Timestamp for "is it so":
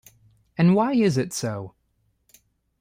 0.93-1.75